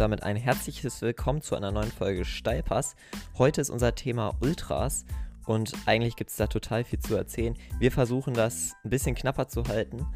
[0.00, 2.96] damit ein herzliches Willkommen zu einer neuen Folge Steilpass.
[3.36, 5.04] Heute ist unser Thema Ultras
[5.44, 7.54] und eigentlich gibt es da total viel zu erzählen.
[7.78, 10.06] Wir versuchen das ein bisschen knapper zu halten,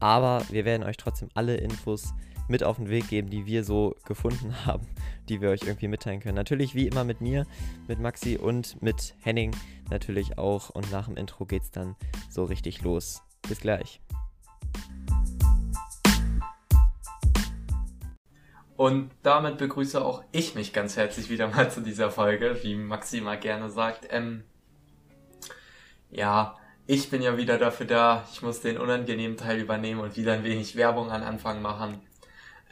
[0.00, 2.14] aber wir werden euch trotzdem alle Infos
[2.48, 4.86] mit auf den Weg geben, die wir so gefunden haben,
[5.28, 6.36] die wir euch irgendwie mitteilen können.
[6.36, 7.46] Natürlich wie immer mit mir,
[7.86, 9.54] mit Maxi und mit Henning
[9.90, 10.70] natürlich auch.
[10.70, 11.96] Und nach dem Intro geht es dann
[12.30, 13.22] so richtig los.
[13.46, 14.00] Bis gleich.
[18.76, 23.20] Und damit begrüße auch ich mich ganz herzlich wieder mal zu dieser Folge, wie Maxi
[23.20, 24.08] mal gerne sagt.
[24.10, 24.44] Ähm,
[26.10, 26.56] ja,
[26.86, 28.26] ich bin ja wieder dafür da.
[28.32, 32.00] Ich muss den unangenehmen Teil übernehmen und wieder ein wenig Werbung an Anfang machen.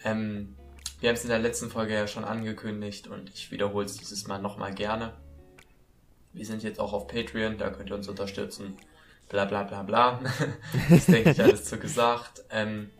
[0.04, 0.56] Ähm,
[1.00, 4.26] wir haben es in der letzten Folge ja schon angekündigt und ich wiederhole es dieses
[4.26, 5.14] Mal nochmal gerne.
[6.32, 8.76] Wir sind jetzt auch auf Patreon, da könnt ihr uns unterstützen.
[9.28, 10.20] Bla bla bla bla.
[10.90, 12.42] das denke ich alles zu gesagt.
[12.50, 12.90] Ähm,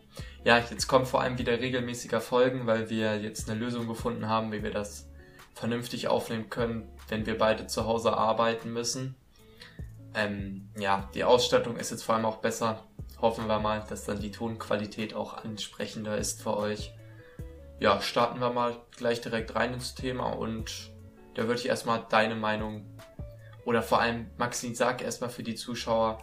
[0.43, 4.51] ja, jetzt kommen vor allem wieder regelmäßiger Folgen, weil wir jetzt eine Lösung gefunden haben,
[4.51, 5.07] wie wir das
[5.53, 9.15] vernünftig aufnehmen können, wenn wir beide zu Hause arbeiten müssen.
[10.13, 12.83] Ähm, ja, die Ausstattung ist jetzt vor allem auch besser.
[13.21, 16.91] Hoffen wir mal, dass dann die Tonqualität auch ansprechender ist für euch.
[17.79, 20.91] Ja, starten wir mal gleich direkt rein ins Thema und
[21.35, 22.85] da würde ich erstmal deine Meinung
[23.65, 26.21] oder vor allem, Maxine, sag erstmal für die Zuschauer,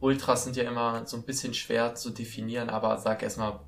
[0.00, 3.60] Ultras sind ja immer so ein bisschen schwer zu definieren, aber sag erstmal,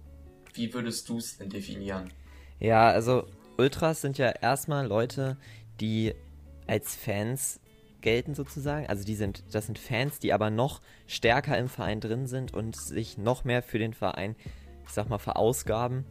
[0.54, 2.12] wie würdest du es denn definieren?
[2.58, 3.24] Ja, also
[3.56, 5.36] Ultras sind ja erstmal Leute,
[5.80, 6.14] die
[6.66, 7.60] als Fans
[8.00, 8.86] gelten sozusagen.
[8.86, 12.76] Also die sind, das sind Fans, die aber noch stärker im Verein drin sind und
[12.76, 14.36] sich noch mehr für den Verein,
[14.86, 16.04] ich sag mal, verausgaben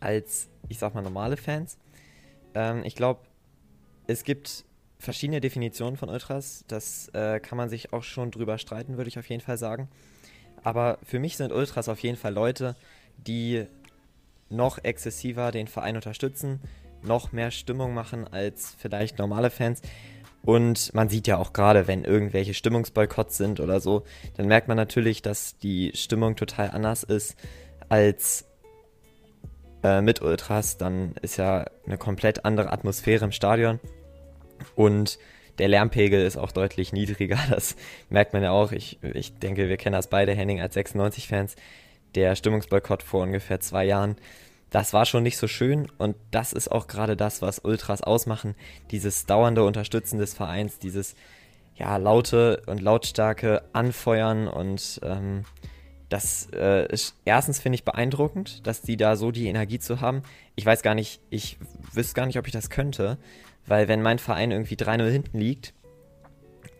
[0.00, 1.78] als, ich sag mal, normale Fans.
[2.54, 3.20] Ähm, ich glaube,
[4.06, 4.64] es gibt
[4.98, 6.64] verschiedene Definitionen von Ultras.
[6.68, 9.88] Das äh, kann man sich auch schon drüber streiten, würde ich auf jeden Fall sagen.
[10.62, 12.76] Aber für mich sind Ultras auf jeden Fall Leute,
[13.16, 13.66] die
[14.50, 16.60] noch exzessiver den Verein unterstützen,
[17.02, 19.82] noch mehr Stimmung machen als vielleicht normale Fans.
[20.42, 24.04] Und man sieht ja auch gerade, wenn irgendwelche Stimmungsboykotts sind oder so,
[24.36, 27.36] dann merkt man natürlich, dass die Stimmung total anders ist
[27.88, 28.46] als
[29.82, 30.78] äh, mit Ultras.
[30.78, 33.78] Dann ist ja eine komplett andere Atmosphäre im Stadion.
[34.74, 35.18] Und
[35.58, 37.38] der Lärmpegel ist auch deutlich niedriger.
[37.50, 37.76] Das
[38.10, 38.72] merkt man ja auch.
[38.72, 41.56] Ich, ich denke, wir kennen das beide, Henning, als 96-Fans.
[42.14, 44.16] Der Stimmungsboykott vor ungefähr zwei Jahren,
[44.70, 45.88] das war schon nicht so schön.
[45.98, 48.54] Und das ist auch gerade das, was Ultras ausmachen.
[48.90, 51.14] Dieses dauernde Unterstützen des Vereins, dieses
[51.74, 54.48] ja, laute und lautstarke Anfeuern.
[54.48, 55.44] Und ähm,
[56.08, 60.22] das äh, ist erstens, finde ich, beeindruckend, dass die da so die Energie zu haben.
[60.56, 61.58] Ich weiß gar nicht, ich
[61.92, 63.18] wüsste gar nicht, ob ich das könnte.
[63.68, 65.74] Weil wenn mein Verein irgendwie 3-0 hinten liegt,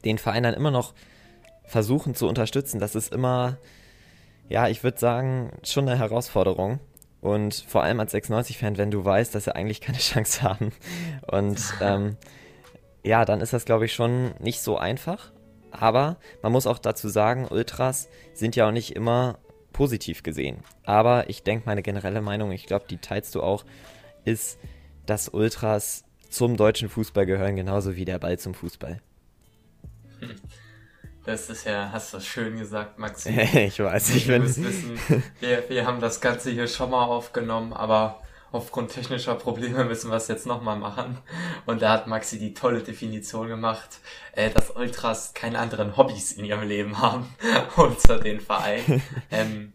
[0.04, 0.94] den Verein dann immer noch
[1.64, 3.58] versuchen zu unterstützen, das ist immer,
[4.48, 6.80] ja, ich würde sagen, schon eine Herausforderung.
[7.20, 10.72] Und vor allem als 96-Fan, wenn du weißt, dass sie eigentlich keine Chance haben.
[11.30, 12.16] Und ähm,
[13.04, 15.32] ja, dann ist das, glaube ich, schon nicht so einfach.
[15.70, 19.38] Aber man muss auch dazu sagen, Ultras sind ja auch nicht immer
[19.72, 20.62] positiv gesehen.
[20.84, 23.64] Aber ich denke, meine generelle Meinung, ich glaube, die teilst du auch,
[24.24, 24.58] ist,
[25.06, 29.00] dass Ultras zum deutschen Fußball gehören, genauso wie der Ball zum Fußball.
[31.24, 33.30] Das ist ja, hast du schön gesagt, Maxi.
[33.52, 34.42] ich weiß, ich bin.
[34.44, 34.98] Wissen,
[35.40, 40.16] wir, wir haben das Ganze hier schon mal aufgenommen, aber aufgrund technischer Probleme müssen wir
[40.16, 41.18] es jetzt nochmal machen.
[41.66, 43.98] Und da hat Maxi die tolle Definition gemacht,
[44.32, 47.26] äh, dass Ultras keine anderen Hobbys in ihrem Leben haben,
[47.76, 49.02] unter den Verein.
[49.30, 49.72] ähm,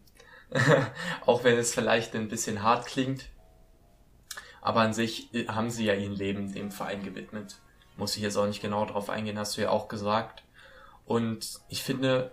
[1.26, 3.26] auch wenn es vielleicht ein bisschen hart klingt,
[4.64, 7.60] aber an sich äh, haben sie ja ihr Leben dem Verein gewidmet.
[7.96, 10.42] Muss ich jetzt auch nicht genau darauf eingehen, hast du ja auch gesagt.
[11.04, 12.32] Und ich finde,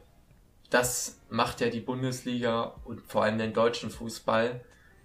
[0.71, 4.61] das macht ja die Bundesliga und vor allem den deutschen Fußball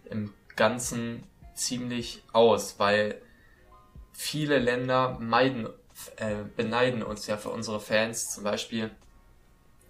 [0.09, 3.21] im Ganzen ziemlich aus, weil
[4.13, 5.69] viele Länder meiden,
[6.17, 8.33] äh, beneiden uns ja für unsere Fans.
[8.33, 8.93] Zum Beispiel,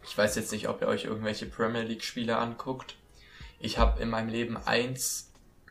[0.05, 2.97] ich weiß jetzt nicht, ob ihr euch irgendwelche Premier League Spiele anguckt.
[3.61, 5.26] Ich habe in meinem Leben eins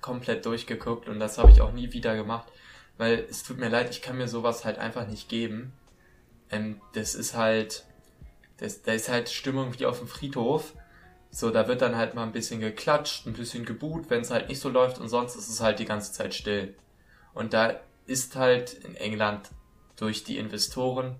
[0.05, 2.47] komplett durchgeguckt und das habe ich auch nie wieder gemacht,
[2.99, 5.73] weil es tut mir leid, ich kann mir sowas halt einfach nicht geben.
[6.51, 7.85] Ähm, das ist halt,
[8.57, 10.73] das, da ist halt Stimmung wie auf dem Friedhof.
[11.31, 14.47] So, da wird dann halt mal ein bisschen geklatscht, ein bisschen geboot, wenn es halt
[14.47, 16.75] nicht so läuft und sonst ist es halt die ganze Zeit still.
[17.33, 19.49] Und da ist halt in England
[19.95, 21.15] durch die Investoren,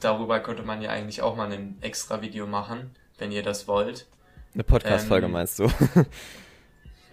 [0.00, 4.06] darüber könnte man ja eigentlich auch mal ein extra Video machen, wenn ihr das wollt.
[4.52, 5.68] Eine Podcast-Folge ähm, meinst du?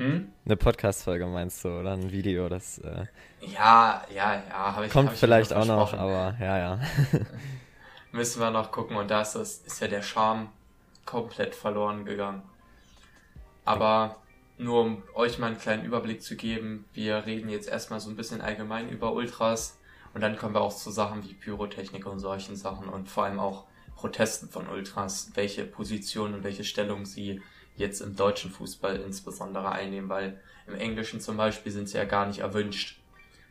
[0.01, 0.31] Hm?
[0.45, 2.49] Eine Podcast-Folge meinst du oder ein Video?
[2.49, 3.05] Das äh,
[3.41, 4.91] ja, ja, ja, habe ich.
[4.91, 6.79] Kommt hab ich vielleicht auch noch, aber ja, ja.
[8.11, 10.49] Müssen wir noch gucken und da ist, das, ist ja der Charme
[11.05, 12.41] komplett verloren gegangen.
[13.63, 14.15] Aber
[14.57, 18.15] nur um euch mal einen kleinen Überblick zu geben, wir reden jetzt erstmal so ein
[18.15, 19.77] bisschen allgemein über Ultras
[20.15, 23.39] und dann kommen wir auch zu Sachen wie Pyrotechnik und solchen Sachen und vor allem
[23.39, 23.65] auch
[23.95, 27.39] Protesten von Ultras, welche Position und welche Stellung sie
[27.81, 32.27] jetzt im deutschen Fußball insbesondere einnehmen, weil im Englischen zum Beispiel sind sie ja gar
[32.27, 32.99] nicht erwünscht.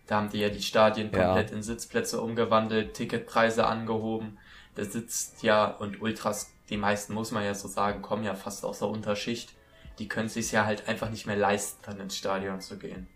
[0.06, 1.56] Da haben die ja die Stadien komplett ja.
[1.56, 4.38] in Sitzplätze umgewandelt, Ticketpreise angehoben.
[4.74, 8.64] Da sitzt ja, und Ultras, die meisten muss man ja so sagen, kommen ja fast
[8.64, 9.52] aus der Unterschicht.
[9.98, 13.06] Die können sich ja halt einfach nicht mehr leisten, dann ins Stadion zu gehen.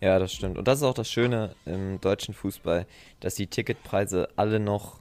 [0.00, 0.58] Ja, das stimmt.
[0.58, 2.86] Und das ist auch das Schöne im deutschen Fußball,
[3.20, 5.00] dass die Ticketpreise alle noch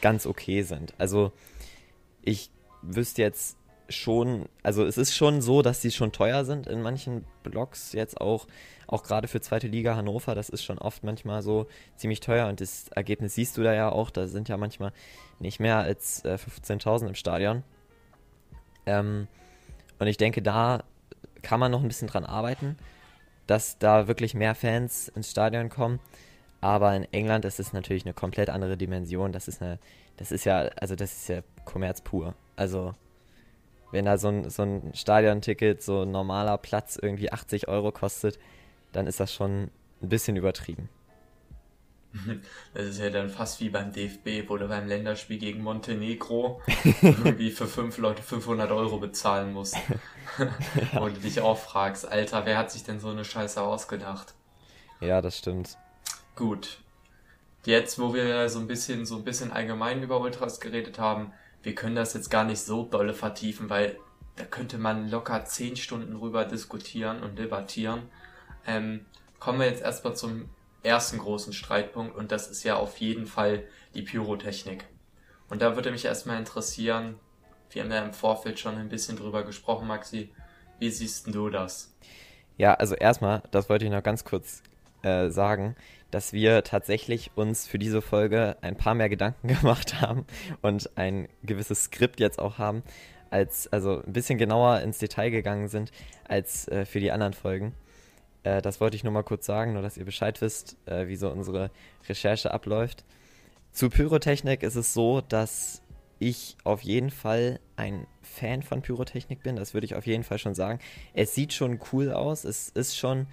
[0.00, 0.94] ganz okay sind.
[0.98, 1.32] Also
[2.22, 2.50] ich
[2.82, 3.56] wüsste jetzt
[3.92, 8.20] schon, also es ist schon so, dass sie schon teuer sind in manchen Blocks jetzt
[8.20, 8.46] auch,
[8.86, 11.66] auch gerade für zweite Liga Hannover, das ist schon oft manchmal so
[11.96, 14.92] ziemlich teuer und das Ergebnis siehst du da ja auch, da sind ja manchmal
[15.38, 17.62] nicht mehr als äh, 15.000 im Stadion.
[18.86, 19.28] Ähm,
[19.98, 20.82] und ich denke, da
[21.42, 22.76] kann man noch ein bisschen dran arbeiten,
[23.46, 26.00] dass da wirklich mehr Fans ins Stadion kommen.
[26.60, 29.32] Aber in England ist es natürlich eine komplett andere Dimension.
[29.32, 29.78] Das ist eine,
[30.16, 32.34] das ist ja, also das ist ja Kommerz pur.
[32.54, 32.94] Also
[33.92, 38.38] wenn da so ein, so ein Stadionticket, so ein normaler Platz irgendwie 80 Euro kostet,
[38.90, 39.70] dann ist das schon
[40.02, 40.88] ein bisschen übertrieben.
[42.74, 46.60] Das ist ja dann fast wie beim DFB, wo du beim Länderspiel gegen Montenegro
[47.02, 49.76] irgendwie für fünf Leute 500 Euro bezahlen musst.
[50.92, 51.00] ja.
[51.00, 54.34] Und du dich auch fragst, Alter, wer hat sich denn so eine Scheiße ausgedacht?
[55.00, 55.76] Ja, das stimmt.
[56.36, 56.78] Gut.
[57.64, 61.74] Jetzt, wo wir so ein bisschen, so ein bisschen allgemein über Ultras geredet haben, wir
[61.74, 63.98] können das jetzt gar nicht so dolle vertiefen, weil
[64.36, 68.02] da könnte man locker zehn Stunden rüber diskutieren und debattieren.
[68.66, 69.06] Ähm,
[69.38, 70.48] kommen wir jetzt erstmal zum
[70.82, 73.64] ersten großen Streitpunkt und das ist ja auf jeden Fall
[73.94, 74.84] die Pyrotechnik.
[75.48, 77.18] Und da würde mich erstmal interessieren,
[77.70, 80.32] wir haben ja im Vorfeld schon ein bisschen drüber gesprochen, Maxi.
[80.78, 81.94] Wie siehst du das?
[82.56, 84.62] Ja, also erstmal, das wollte ich noch ganz kurz
[85.02, 85.76] äh, sagen,
[86.12, 90.24] dass wir tatsächlich uns für diese Folge ein paar mehr Gedanken gemacht haben
[90.60, 92.84] und ein gewisses Skript jetzt auch haben,
[93.30, 95.90] als also ein bisschen genauer ins Detail gegangen sind
[96.28, 97.74] als äh, für die anderen Folgen.
[98.44, 101.16] Äh, das wollte ich nur mal kurz sagen, nur dass ihr Bescheid wisst, äh, wie
[101.16, 101.70] so unsere
[102.08, 103.04] Recherche abläuft.
[103.72, 105.82] Zu Pyrotechnik ist es so, dass
[106.18, 109.56] ich auf jeden Fall ein Fan von Pyrotechnik bin.
[109.56, 110.78] Das würde ich auf jeden Fall schon sagen.
[111.14, 112.44] Es sieht schon cool aus.
[112.44, 113.26] Es ist schon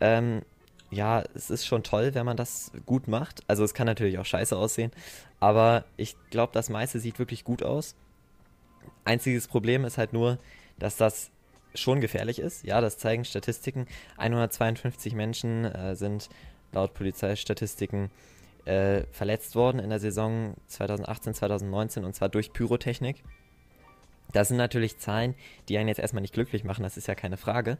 [0.00, 0.42] ähm,
[0.90, 3.42] ja, es ist schon toll, wenn man das gut macht.
[3.46, 4.90] Also es kann natürlich auch scheiße aussehen,
[5.38, 7.94] aber ich glaube, das meiste sieht wirklich gut aus.
[9.04, 10.38] Einziges Problem ist halt nur,
[10.78, 11.30] dass das
[11.74, 12.64] schon gefährlich ist.
[12.64, 13.86] Ja, das zeigen Statistiken.
[14.16, 16.28] 152 Menschen äh, sind
[16.72, 18.10] laut Polizeistatistiken
[18.64, 23.22] äh, verletzt worden in der Saison 2018, 2019 und zwar durch Pyrotechnik.
[24.32, 25.34] Das sind natürlich Zahlen,
[25.68, 27.78] die einen jetzt erstmal nicht glücklich machen, das ist ja keine Frage.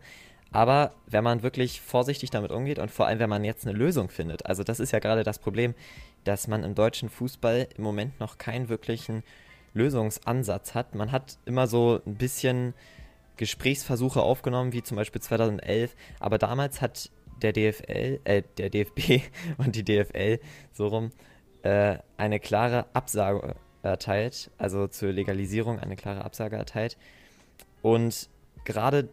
[0.53, 4.09] Aber wenn man wirklich vorsichtig damit umgeht und vor allem, wenn man jetzt eine Lösung
[4.09, 5.75] findet, also das ist ja gerade das Problem,
[6.25, 9.23] dass man im deutschen Fußball im Moment noch keinen wirklichen
[9.75, 10.95] Lösungsansatz hat.
[10.95, 12.75] Man hat immer so ein bisschen
[13.37, 17.11] Gesprächsversuche aufgenommen, wie zum Beispiel 2011, aber damals hat
[17.43, 19.23] der DFL, äh, der DFB
[19.59, 20.41] und die DFL
[20.73, 21.11] so rum
[21.63, 26.99] äh, eine klare Absage erteilt, also zur Legalisierung eine klare Absage erteilt.
[27.83, 28.29] Und
[28.65, 29.09] gerade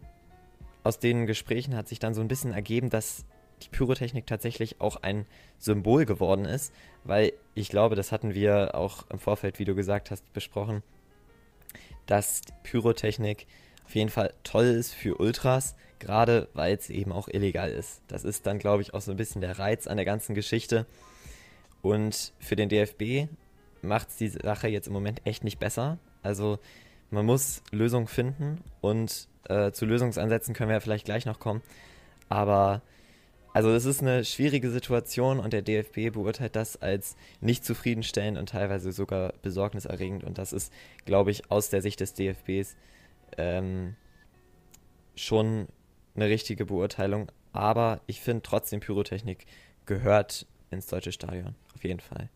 [0.88, 3.26] aus den Gesprächen hat sich dann so ein bisschen ergeben, dass
[3.62, 5.26] die Pyrotechnik tatsächlich auch ein
[5.58, 6.72] Symbol geworden ist,
[7.04, 10.84] weil ich glaube, das hatten wir auch im Vorfeld, wie du gesagt hast, besprochen,
[12.06, 13.48] dass Pyrotechnik
[13.86, 18.02] auf jeden Fall toll ist für Ultras, gerade weil es eben auch illegal ist.
[18.08, 20.86] Das ist dann, glaube ich, auch so ein bisschen der Reiz an der ganzen Geschichte.
[21.82, 23.30] Und für den DFB
[23.82, 25.98] macht es die Sache jetzt im Moment echt nicht besser.
[26.24, 26.60] Also
[27.10, 31.62] man muss Lösungen finden und äh, zu Lösungsansätzen können wir ja vielleicht gleich noch kommen.
[32.30, 32.82] Aber
[33.54, 38.50] also es ist eine schwierige Situation und der DFB beurteilt das als nicht zufriedenstellend und
[38.50, 40.24] teilweise sogar besorgniserregend.
[40.24, 40.72] Und das ist,
[41.06, 42.76] glaube ich, aus der Sicht des DFBs
[43.38, 43.96] ähm,
[45.16, 45.68] schon
[46.16, 47.32] eine richtige Beurteilung.
[47.52, 49.48] Aber ich finde trotzdem, Pyrotechnik
[49.88, 51.56] gehört ins deutsche Stadion.
[51.74, 52.30] Auf jeden Fall.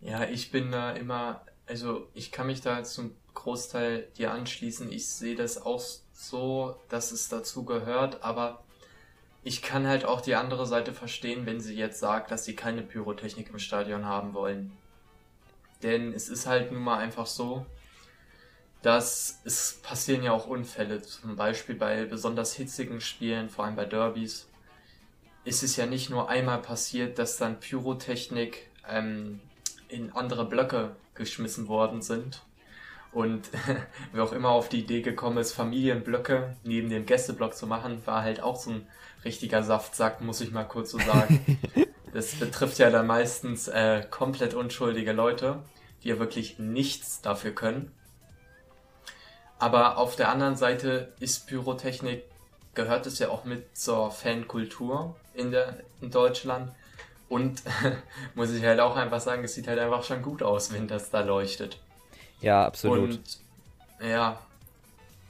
[0.00, 4.90] Ja, ich bin da immer, also ich kann mich da zum Großteil dir anschließen.
[4.90, 5.80] Ich sehe das auch
[6.12, 8.64] so, dass es dazu gehört, aber
[9.44, 12.82] ich kann halt auch die andere Seite verstehen, wenn sie jetzt sagt, dass sie keine
[12.82, 14.72] Pyrotechnik im Stadion haben wollen.
[15.84, 17.64] Denn es ist halt nun mal einfach so,
[18.82, 23.84] dass es passieren ja auch Unfälle, zum Beispiel bei besonders hitzigen Spielen, vor allem bei
[23.84, 24.48] Derbys.
[25.44, 29.40] Ist es ja nicht nur einmal passiert, dass dann Pyrotechnik ähm,
[29.88, 32.42] in andere Blöcke geschmissen worden sind
[33.12, 33.48] Und
[34.12, 38.22] wer auch immer auf die Idee gekommen ist, Familienblöcke neben dem Gästeblock zu machen, war
[38.22, 38.86] halt auch so ein
[39.24, 41.58] richtiger Saftsack, muss ich mal kurz so sagen.
[42.12, 45.62] das betrifft ja dann meistens äh, komplett unschuldige Leute,
[46.02, 47.92] die ja wirklich nichts dafür können.
[49.58, 52.24] Aber auf der anderen Seite ist Pyrotechnik,
[52.74, 56.72] gehört es ja auch mit zur Fankultur in, der, in Deutschland.
[57.28, 57.62] Und
[58.34, 61.10] muss ich halt auch einfach sagen, es sieht halt einfach schon gut aus, wenn das
[61.10, 61.80] da leuchtet.
[62.40, 63.10] Ja, absolut.
[63.10, 63.38] Und
[64.00, 64.38] ja,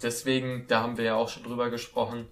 [0.02, 2.26] deswegen, da haben wir ja auch schon drüber gesprochen.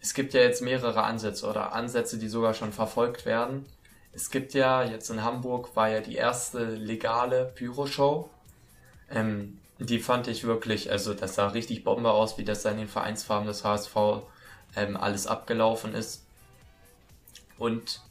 [0.00, 3.66] Es gibt ja jetzt mehrere Ansätze oder Ansätze, die sogar schon verfolgt werden.
[4.12, 8.28] Es gibt ja, jetzt in Hamburg war ja die erste legale Pyroshow.
[9.10, 12.78] Ähm, die fand ich wirklich, also das sah richtig Bombe aus, wie das da in
[12.78, 13.96] den Vereinsfarben des HSV
[14.76, 16.24] ähm, alles abgelaufen ist.
[17.58, 18.02] Und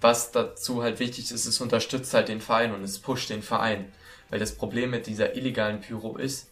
[0.00, 3.92] was dazu halt wichtig ist, es unterstützt halt den Verein und es pusht den Verein.
[4.28, 6.50] Weil das Problem mit dieser illegalen Pyro ist,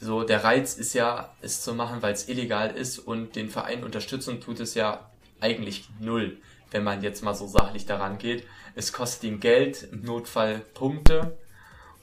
[0.00, 3.84] so der Reiz ist ja, es zu machen, weil es illegal ist und den Verein
[3.84, 6.38] unterstützen tut es ja eigentlich null,
[6.70, 8.46] wenn man jetzt mal so sachlich daran geht.
[8.74, 11.36] Es kostet ihm Geld, im Notfall Punkte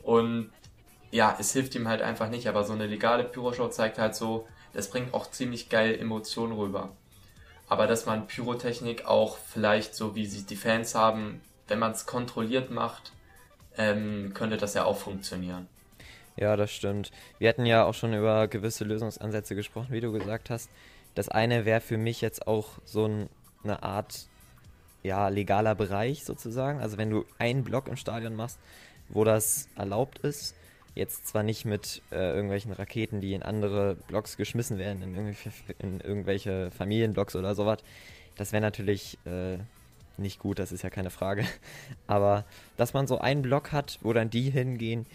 [0.03, 0.51] und
[1.09, 4.47] ja, es hilft ihm halt einfach nicht, aber so eine legale Pyroshow zeigt halt so,
[4.73, 6.95] das bringt auch ziemlich geil Emotionen rüber.
[7.67, 12.05] Aber dass man Pyrotechnik auch vielleicht so, wie sie die Fans haben, wenn man es
[12.05, 13.11] kontrolliert macht,
[13.77, 15.67] ähm, könnte das ja auch funktionieren.
[16.37, 17.11] Ja, das stimmt.
[17.39, 20.69] Wir hatten ja auch schon über gewisse Lösungsansätze gesprochen, wie du gesagt hast.
[21.15, 23.29] Das eine wäre für mich jetzt auch so ein,
[23.63, 24.27] eine Art
[25.03, 26.79] ja, legaler Bereich sozusagen.
[26.79, 28.59] Also wenn du einen Block im Stadion machst,
[29.09, 30.55] wo das erlaubt ist,
[30.97, 35.51] jetzt zwar nicht mit äh, irgendwelchen Raketen, die in andere Blocks geschmissen werden, in irgendwelche,
[35.79, 37.79] in irgendwelche Familienblocks oder sowas.
[38.35, 39.57] Das wäre natürlich äh,
[40.17, 41.45] nicht gut, das ist ja keine Frage.
[42.07, 45.05] Aber dass man so einen Block hat, wo dann die hingehen,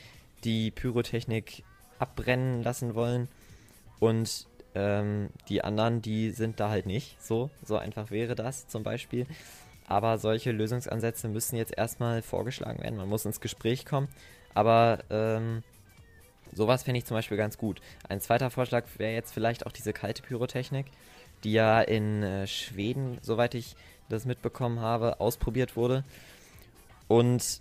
[0.45, 1.65] die Pyrotechnik
[1.99, 3.29] abbrennen lassen wollen
[4.01, 7.23] und ähm, die anderen, die sind da halt nicht.
[7.23, 9.27] So, so einfach wäre das zum Beispiel.
[9.87, 12.97] Aber solche Lösungsansätze müssen jetzt erstmal vorgeschlagen werden.
[12.97, 14.09] Man muss ins Gespräch kommen.
[14.55, 15.63] Aber ähm,
[16.53, 17.81] sowas fände ich zum Beispiel ganz gut.
[18.09, 20.87] Ein zweiter Vorschlag wäre jetzt vielleicht auch diese kalte Pyrotechnik,
[21.45, 23.75] die ja in äh, Schweden, soweit ich
[24.09, 26.05] das mitbekommen habe, ausprobiert wurde.
[27.09, 27.61] Und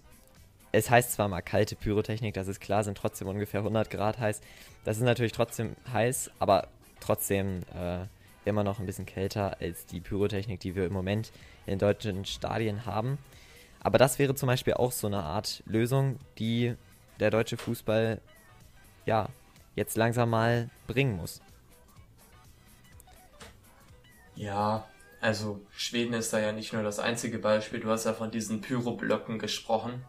[0.72, 4.42] es heißt zwar mal kalte Pyrotechnik, das ist klar, sind trotzdem ungefähr 100 Grad heiß.
[4.86, 6.68] Das ist natürlich trotzdem heiß, aber
[7.00, 8.06] trotzdem äh,
[8.46, 11.32] immer noch ein bisschen kälter als die Pyrotechnik, die wir im Moment
[11.66, 13.18] in deutschen Stadien haben.
[13.82, 16.76] Aber das wäre zum Beispiel auch so eine Art Lösung, die
[17.20, 18.22] der deutsche Fußball
[19.06, 19.30] ja
[19.76, 21.42] jetzt langsam mal bringen muss.
[24.36, 24.88] Ja,
[25.20, 27.80] also Schweden ist da ja nicht nur das einzige Beispiel.
[27.80, 30.04] Du hast ja von diesen Pyroblöcken gesprochen.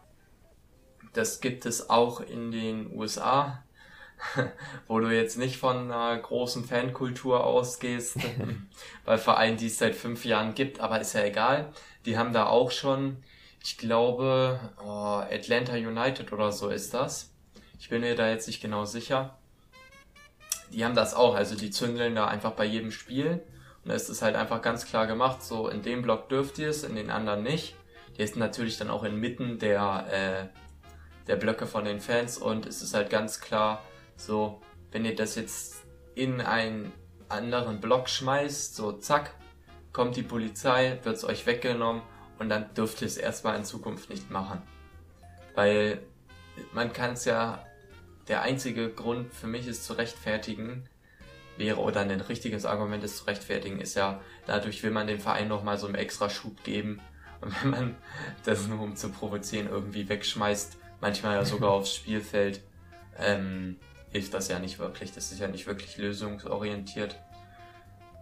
[1.12, 3.62] Das gibt es auch in den USA,
[4.88, 8.16] wo du jetzt nicht von einer großen Fankultur ausgehst,
[9.04, 11.70] bei Vereinen, die es seit fünf Jahren gibt, aber ist ja egal.
[12.06, 13.18] Die haben da auch schon,
[13.62, 17.31] ich glaube, oh, Atlanta United oder so ist das.
[17.82, 19.36] Ich bin mir da jetzt nicht genau sicher.
[20.70, 23.42] Die haben das auch, also die zündeln da einfach bei jedem Spiel
[23.82, 26.68] und da ist es halt einfach ganz klar gemacht, so in dem Block dürft ihr
[26.68, 27.74] es, in den anderen nicht.
[28.16, 32.82] Die ist natürlich dann auch inmitten der, äh, der Blöcke von den Fans und es
[32.82, 33.82] ist halt ganz klar
[34.14, 34.62] so,
[34.92, 35.82] wenn ihr das jetzt
[36.14, 36.92] in einen
[37.28, 39.34] anderen Block schmeißt, so zack,
[39.92, 42.02] kommt die Polizei, wird es euch weggenommen
[42.38, 44.62] und dann dürft ihr es erstmal in Zukunft nicht machen.
[45.56, 46.00] Weil
[46.72, 47.66] man kann es ja,
[48.32, 50.88] der einzige Grund für mich ist zu rechtfertigen,
[51.58, 55.48] wäre oder ein richtiges Argument ist zu rechtfertigen, ist ja, dadurch will man dem Verein
[55.48, 57.02] nochmal so einen extra Schub geben.
[57.42, 57.96] Und wenn man
[58.46, 62.62] das nur um zu provozieren irgendwie wegschmeißt, manchmal ja sogar aufs Spielfeld,
[63.18, 63.76] ähm,
[64.12, 65.12] hilft das ja nicht wirklich.
[65.12, 67.18] Das ist ja nicht wirklich lösungsorientiert.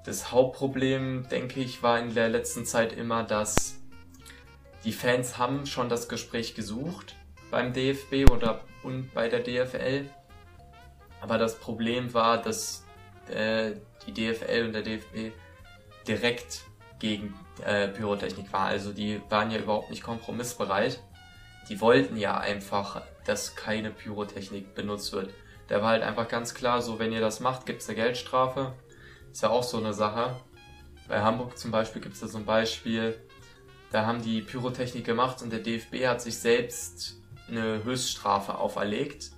[0.04, 3.76] Das Hauptproblem, denke ich, war in der letzten Zeit immer, dass
[4.82, 7.14] die Fans haben schon das Gespräch gesucht
[7.52, 10.08] beim DFB oder und bei der DFL.
[11.20, 12.84] Aber das Problem war, dass
[13.28, 13.72] äh,
[14.06, 15.32] die DFL und der DFB
[16.06, 16.62] direkt
[16.98, 17.34] gegen
[17.64, 18.66] äh, Pyrotechnik war.
[18.66, 21.02] Also die waren ja überhaupt nicht kompromissbereit.
[21.68, 25.32] Die wollten ja einfach, dass keine Pyrotechnik benutzt wird.
[25.68, 28.72] Da war halt einfach ganz klar, so wenn ihr das macht, gibt's eine Geldstrafe.
[29.30, 30.36] Ist ja auch so eine Sache.
[31.06, 33.20] Bei Hamburg zum Beispiel gibt's da so ein Beispiel,
[33.92, 37.19] da haben die Pyrotechnik gemacht und der DFB hat sich selbst
[37.50, 39.30] eine Höchststrafe auferlegt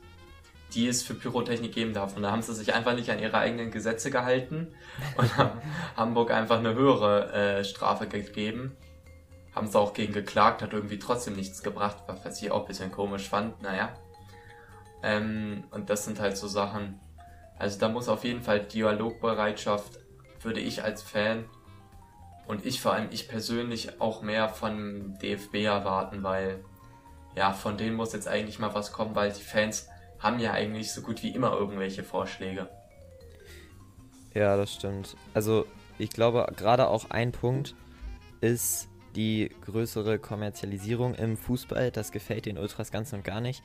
[0.75, 2.17] die es für Pyrotechnik geben darf.
[2.17, 4.69] Und da haben sie sich einfach nicht an ihre eigenen Gesetze gehalten
[5.17, 5.61] und haben
[5.97, 8.77] Hamburg einfach eine höhere äh, Strafe gegeben.
[9.55, 12.91] Haben sie auch gegen geklagt, hat irgendwie trotzdem nichts gebracht, was ich auch ein bisschen
[12.91, 13.93] komisch fand, naja.
[15.03, 17.01] Ähm, und das sind halt so Sachen.
[17.59, 19.99] Also da muss auf jeden Fall Dialogbereitschaft,
[20.41, 21.45] würde ich als Fan
[22.47, 26.65] und ich vor allem ich persönlich auch mehr von DFB erwarten, weil
[27.37, 30.93] ja, von denen muss jetzt eigentlich mal was kommen, weil die Fans haben ja eigentlich
[30.93, 32.69] so gut wie immer irgendwelche Vorschläge.
[34.35, 35.17] Ja, das stimmt.
[35.35, 35.67] Also
[35.99, 37.75] ich glaube, gerade auch ein Punkt
[38.41, 41.91] ist die größere Kommerzialisierung im Fußball.
[41.91, 43.63] Das gefällt den Ultras ganz und gar nicht.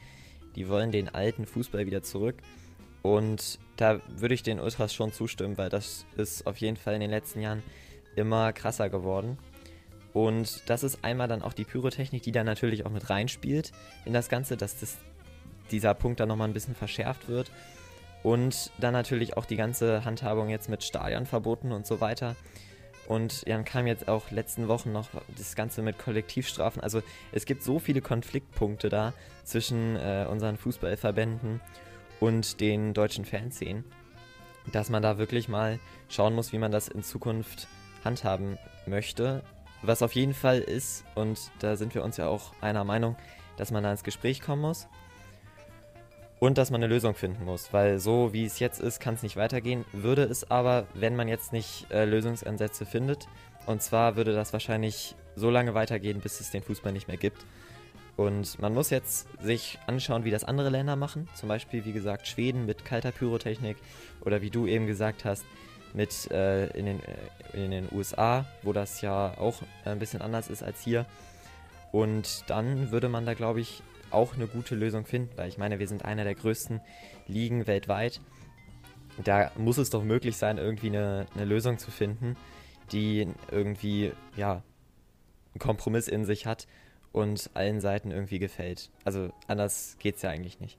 [0.55, 2.37] Die wollen den alten Fußball wieder zurück.
[3.01, 7.01] Und da würde ich den Ultras schon zustimmen, weil das ist auf jeden Fall in
[7.01, 7.63] den letzten Jahren
[8.15, 9.37] immer krasser geworden.
[10.17, 13.71] Und das ist einmal dann auch die Pyrotechnik, die da natürlich auch mit reinspielt
[14.03, 14.97] in das Ganze, dass das,
[15.69, 17.51] dieser Punkt dann nochmal ein bisschen verschärft wird.
[18.23, 22.35] Und dann natürlich auch die ganze Handhabung jetzt mit Stadionverboten und so weiter.
[23.07, 26.81] Und dann kam jetzt auch letzten Wochen noch das Ganze mit Kollektivstrafen.
[26.81, 31.61] Also es gibt so viele Konfliktpunkte da zwischen äh, unseren Fußballverbänden
[32.19, 33.83] und den deutschen Fanszenen,
[34.71, 37.67] dass man da wirklich mal schauen muss, wie man das in Zukunft
[38.03, 38.57] handhaben
[38.87, 39.43] möchte.
[39.81, 43.15] Was auf jeden Fall ist, und da sind wir uns ja auch einer Meinung,
[43.57, 44.87] dass man da ins Gespräch kommen muss
[46.39, 49.23] und dass man eine Lösung finden muss, weil so wie es jetzt ist, kann es
[49.23, 49.85] nicht weitergehen.
[49.91, 53.27] Würde es aber, wenn man jetzt nicht äh, Lösungsansätze findet,
[53.65, 57.45] und zwar würde das wahrscheinlich so lange weitergehen, bis es den Fußball nicht mehr gibt.
[58.15, 61.29] Und man muss jetzt sich anschauen, wie das andere Länder machen.
[61.35, 63.77] Zum Beispiel, wie gesagt, Schweden mit kalter Pyrotechnik
[64.21, 65.45] oder wie du eben gesagt hast,
[65.93, 70.49] mit äh, in, den, äh, in den USA, wo das ja auch ein bisschen anders
[70.49, 71.05] ist als hier.
[71.91, 75.79] Und dann würde man da, glaube ich, auch eine gute Lösung finden, weil ich meine,
[75.79, 76.81] wir sind einer der größten
[77.27, 78.21] Ligen weltweit.
[79.23, 82.37] Da muss es doch möglich sein, irgendwie eine, eine Lösung zu finden,
[82.91, 84.63] die irgendwie, ja,
[85.53, 86.67] einen Kompromiss in sich hat
[87.11, 88.91] und allen Seiten irgendwie gefällt.
[89.03, 90.77] Also anders geht es ja eigentlich nicht.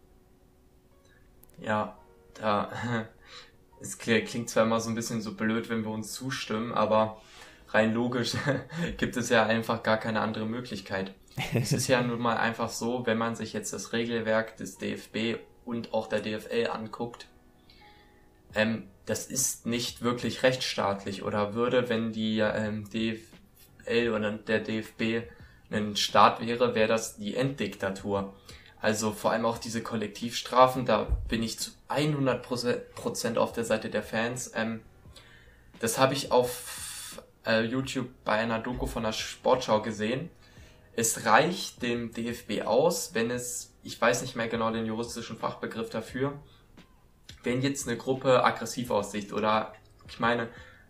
[1.61, 1.97] Ja,
[2.35, 2.71] da
[3.80, 7.20] es klingt zwar immer so ein bisschen so blöd, wenn wir uns zustimmen, aber
[7.68, 8.35] rein logisch
[8.96, 11.12] gibt es ja einfach gar keine andere Möglichkeit.
[11.55, 15.40] es ist ja nun mal einfach so, wenn man sich jetzt das Regelwerk des DFB
[15.64, 17.26] und auch der DFL anguckt,
[18.55, 25.29] ähm, das ist nicht wirklich rechtsstaatlich oder würde, wenn die ähm, DFL oder der DFB
[25.70, 28.35] ein Staat wäre, wäre das die Enddiktatur.
[28.81, 34.03] Also vor allem auch diese Kollektivstrafen, da bin ich zu 100% auf der Seite der
[34.03, 34.53] Fans.
[34.55, 34.81] Ähm,
[35.81, 40.31] das habe ich auf äh, YouTube bei einer Doku von der Sportschau gesehen
[40.98, 45.90] es reicht dem DFB aus, wenn es, ich weiß nicht mehr genau den juristischen Fachbegriff
[45.90, 46.33] dafür,
[47.44, 49.74] wenn jetzt eine Gruppe aggressiv aussieht oder
[50.09, 50.48] ich meine,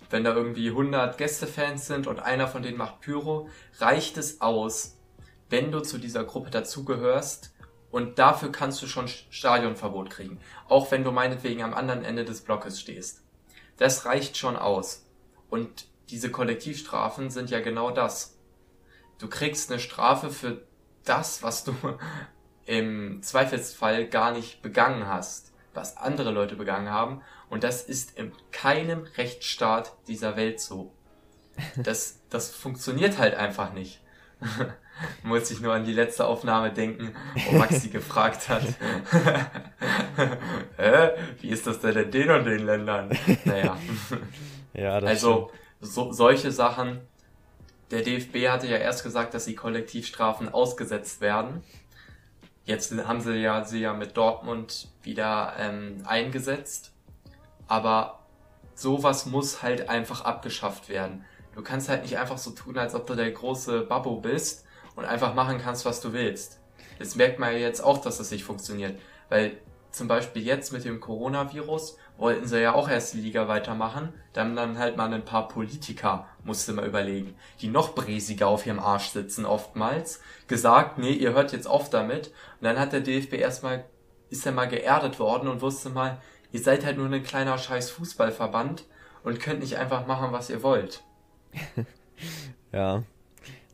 [0.08, 4.96] wenn da irgendwie 100 Gästefans sind und einer von denen macht Pyro, reicht es aus,
[5.50, 7.52] wenn du zu dieser Gruppe dazugehörst
[7.90, 12.42] und dafür kannst du schon Stadionverbot kriegen, auch wenn du meinetwegen am anderen Ende des
[12.42, 13.22] Blockes stehst.
[13.77, 15.07] Das reicht schon aus.
[15.48, 18.38] Und diese Kollektivstrafen sind ja genau das
[19.18, 20.62] du kriegst eine Strafe für
[21.05, 21.74] das, was du
[22.66, 27.22] im Zweifelsfall gar nicht begangen hast, was andere Leute begangen haben.
[27.51, 30.94] Und das ist in keinem Rechtsstaat dieser Welt so.
[31.77, 34.01] Das, das funktioniert halt einfach nicht.
[35.22, 37.14] Muss ich nur an die letzte Aufnahme denken,
[37.46, 38.62] wo Maxi gefragt hat,
[40.77, 41.11] Hä?
[41.40, 43.11] wie ist das denn in den und den Ländern?
[43.44, 43.77] Naja.
[44.74, 47.01] Ja, das also so, solche Sachen,
[47.90, 51.62] der DFB hatte ja erst gesagt, dass die Kollektivstrafen ausgesetzt werden.
[52.64, 56.92] Jetzt haben sie ja sie ja mit Dortmund wieder ähm, eingesetzt.
[57.66, 58.18] Aber
[58.74, 61.24] sowas muss halt einfach abgeschafft werden.
[61.58, 65.04] Du kannst halt nicht einfach so tun, als ob du der große Babbo bist und
[65.04, 66.60] einfach machen kannst, was du willst.
[67.00, 68.96] Das merkt man ja jetzt auch, dass das nicht funktioniert.
[69.28, 69.58] Weil
[69.90, 74.12] zum Beispiel jetzt mit dem Coronavirus wollten sie ja auch erst die Liga weitermachen.
[74.34, 78.78] Dann dann halt mal ein paar Politiker, musste man überlegen, die noch bräsiger auf ihrem
[78.78, 82.28] Arsch sitzen oftmals, gesagt, nee, ihr hört jetzt auf damit.
[82.28, 83.84] Und dann hat der DFB erstmal,
[84.30, 86.18] ist er mal geerdet worden und wusste mal,
[86.52, 88.84] ihr seid halt nur ein kleiner scheiß Fußballverband
[89.24, 91.02] und könnt nicht einfach machen, was ihr wollt.
[92.72, 93.02] ja,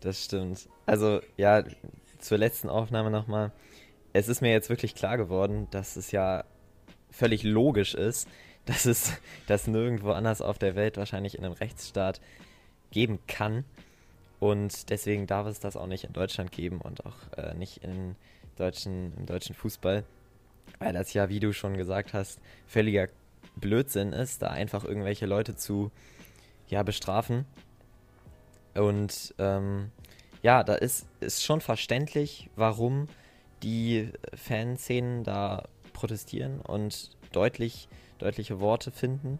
[0.00, 0.68] das stimmt.
[0.87, 1.64] Also, ja,
[2.18, 3.52] zur letzten Aufnahme nochmal.
[4.12, 6.44] Es ist mir jetzt wirklich klar geworden, dass es ja
[7.10, 8.28] völlig logisch ist,
[8.64, 9.12] dass es
[9.46, 12.20] das nirgendwo anders auf der Welt wahrscheinlich in einem Rechtsstaat
[12.90, 13.64] geben kann.
[14.40, 18.16] Und deswegen darf es das auch nicht in Deutschland geben und auch äh, nicht in
[18.56, 20.04] deutschen, im deutschen Fußball.
[20.78, 23.08] Weil das ja, wie du schon gesagt hast, völliger
[23.56, 25.90] Blödsinn ist, da einfach irgendwelche Leute zu
[26.68, 27.44] ja, bestrafen.
[28.74, 29.90] Und ähm,
[30.42, 33.09] ja, da ist, ist schon verständlich, warum
[33.62, 39.38] die Fanszenen da protestieren und deutlich, deutliche Worte finden.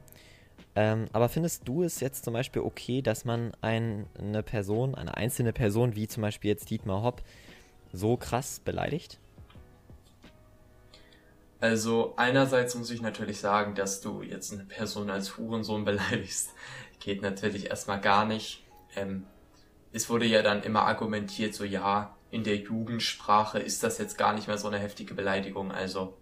[0.77, 5.17] Ähm, aber findest du es jetzt zum Beispiel okay, dass man ein, eine Person, eine
[5.17, 7.23] einzelne Person, wie zum Beispiel jetzt Dietmar Hopp,
[7.93, 9.21] so krass beleidigt?
[11.61, 16.51] Also einerseits muss ich natürlich sagen, dass du jetzt eine Person als Hurensohn beleidigst,
[17.05, 18.65] geht natürlich erstmal gar nicht.
[18.97, 19.27] Ähm,
[19.93, 24.33] es wurde ja dann immer argumentiert, so ja, in der Jugendsprache ist das jetzt gar
[24.33, 25.71] nicht mehr so eine heftige Beleidigung.
[25.71, 26.17] Also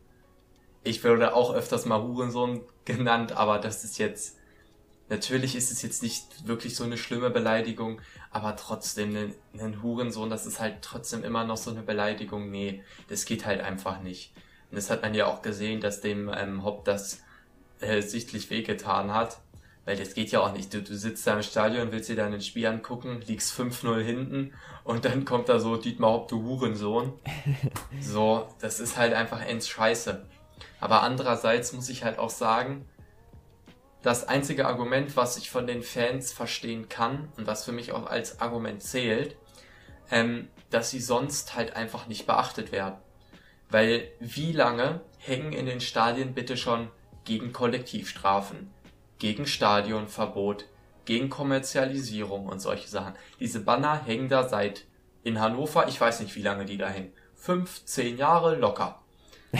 [0.84, 4.36] ich würde auch öfters mal Hurensohn genannt, aber das ist jetzt
[5.08, 10.30] Natürlich ist es jetzt nicht wirklich so eine schlimme Beleidigung, aber trotzdem, ein, ein Hurensohn,
[10.30, 12.50] das ist halt trotzdem immer noch so eine Beleidigung.
[12.50, 14.32] Nee, das geht halt einfach nicht.
[14.70, 17.20] Und das hat man ja auch gesehen, dass dem ähm, Hopp das
[17.80, 19.38] äh, sichtlich wehgetan hat.
[19.84, 20.72] Weil das geht ja auch nicht.
[20.72, 25.04] Du, du sitzt da im Stadion, willst dir dein Spiel angucken, liegst 5-0 hinten und
[25.04, 27.12] dann kommt da so Dietmar Hopp, du Hurensohn.
[28.00, 30.24] so, das ist halt einfach ends scheiße.
[30.80, 32.88] Aber andererseits muss ich halt auch sagen,
[34.02, 38.06] das einzige Argument, was ich von den Fans verstehen kann und was für mich auch
[38.06, 39.36] als Argument zählt,
[40.10, 42.96] ähm, dass sie sonst halt einfach nicht beachtet werden.
[43.70, 46.90] Weil wie lange hängen in den Stadien bitte schon
[47.24, 48.70] gegen Kollektivstrafen,
[49.22, 50.64] gegen Stadionverbot,
[51.04, 53.14] gegen Kommerzialisierung und solche Sachen.
[53.38, 54.84] Diese Banner hängen da seit
[55.22, 59.00] in Hannover, ich weiß nicht wie lange die da hängen, fünf, zehn Jahre locker.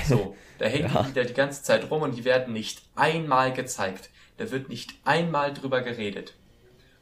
[0.08, 1.04] So, da hängen ja.
[1.04, 4.10] die da die ganze Zeit rum und die werden nicht einmal gezeigt.
[4.36, 6.34] Da wird nicht einmal drüber geredet.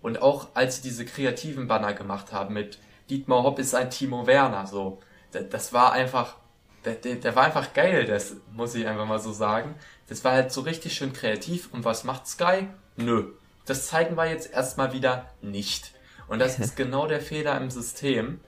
[0.03, 4.27] Und auch als sie diese kreativen Banner gemacht haben mit Dietmar Hopp ist ein Timo
[4.27, 5.01] Werner, so,
[5.33, 6.37] das war einfach,
[6.85, 9.75] der, der war einfach geil, das muss ich einfach mal so sagen.
[10.09, 11.69] Das war halt so richtig schön kreativ.
[11.73, 12.69] Und was macht Sky?
[12.97, 13.33] Nö.
[13.67, 15.93] Das zeigen wir jetzt erstmal wieder nicht.
[16.29, 18.41] Und das ist genau der Fehler im System.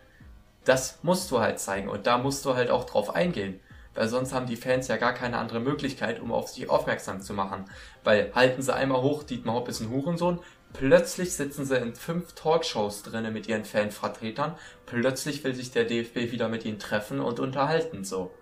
[0.64, 3.60] Das musst du halt zeigen und da musst du halt auch drauf eingehen
[3.94, 7.34] weil sonst haben die Fans ja gar keine andere Möglichkeit, um auf sich aufmerksam zu
[7.34, 7.64] machen.
[8.04, 10.40] Weil halten sie einmal hoch, Dietmar Hopp ist ein Hurensohn,
[10.72, 14.56] plötzlich sitzen sie in fünf Talkshows drinne mit ihren Fanvertretern,
[14.86, 18.32] plötzlich will sich der DFB wieder mit ihnen treffen und unterhalten so.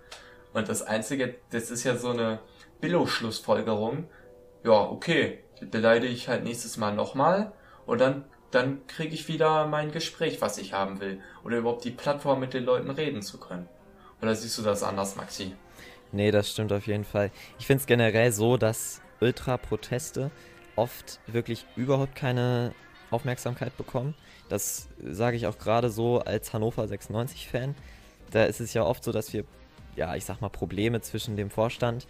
[0.53, 2.41] Und das Einzige, das ist ja so eine
[2.81, 4.09] Billo-Schlussfolgerung,
[4.65, 7.53] ja, okay, beleidige ich halt nächstes Mal nochmal
[7.87, 11.21] und dann dann kriege ich wieder mein Gespräch, was ich haben will.
[11.45, 13.69] Oder überhaupt die Plattform mit den Leuten reden zu können.
[14.21, 15.55] Oder siehst du das anders, Maxi?
[16.13, 17.31] Nee, das stimmt auf jeden Fall.
[17.59, 20.31] Ich finde es generell so, dass Ultra-Proteste
[20.77, 22.73] oft wirklich überhaupt keine
[23.11, 24.15] Aufmerksamkeit bekommen.
[24.49, 27.75] Das sage ich auch gerade so als Hannover 96-Fan.
[28.31, 29.45] Da ist es ja oft so, dass wir,
[29.97, 32.07] ja, ich sag mal, Probleme zwischen dem Vorstand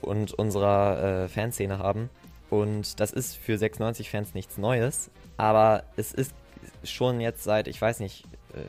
[0.00, 2.10] und unserer äh, Fanszene haben.
[2.50, 5.10] Und das ist für 96-Fans nichts Neues.
[5.36, 6.34] Aber es ist
[6.84, 8.24] schon jetzt seit, ich weiß nicht,
[8.54, 8.60] äh,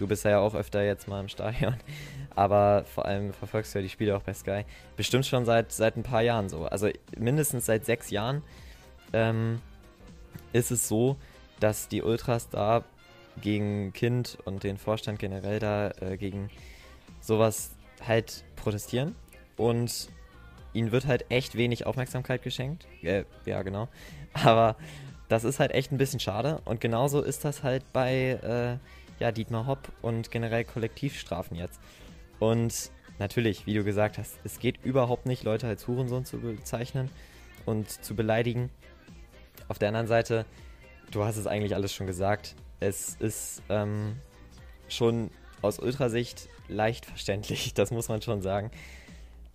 [0.00, 1.76] Du bist ja auch öfter jetzt mal im Stadion,
[2.34, 4.64] aber vor allem verfolgst du ja die Spiele auch bei Sky.
[4.96, 6.64] Bestimmt schon seit, seit ein paar Jahren so.
[6.64, 8.42] Also mindestens seit sechs Jahren
[9.12, 9.60] ähm,
[10.54, 11.18] ist es so,
[11.60, 12.82] dass die Ultras da
[13.42, 16.48] gegen Kind und den Vorstand generell da äh, gegen
[17.20, 17.72] sowas
[18.06, 19.14] halt protestieren.
[19.58, 20.08] Und
[20.72, 22.86] ihnen wird halt echt wenig Aufmerksamkeit geschenkt.
[23.02, 23.88] Äh, ja, genau.
[24.32, 24.76] Aber
[25.28, 26.62] das ist halt echt ein bisschen schade.
[26.64, 31.80] Und genauso ist das halt bei äh, ja, Dietmar Hopp und generell Kollektivstrafen jetzt.
[32.38, 37.10] Und natürlich, wie du gesagt hast, es geht überhaupt nicht, Leute als Hurensohn zu bezeichnen
[37.66, 38.70] und zu beleidigen.
[39.68, 40.46] Auf der anderen Seite,
[41.12, 44.16] du hast es eigentlich alles schon gesagt, es ist ähm,
[44.88, 45.30] schon
[45.62, 48.70] aus Ultrasicht leicht verständlich, das muss man schon sagen.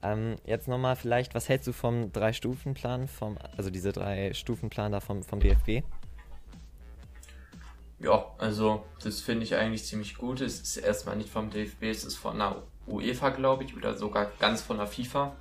[0.04, 3.10] Ähm, jetzt nochmal vielleicht, was hältst du vom Drei-Stufen-Plan,
[3.58, 5.84] also diese Drei-Stufen-Plan da vom, vom DFB?
[8.06, 10.40] Ja, also das finde ich eigentlich ziemlich gut.
[10.40, 14.32] Es ist erstmal nicht vom DFB, es ist von der UEFA, glaube ich, oder sogar
[14.40, 15.36] ganz von der FIFA.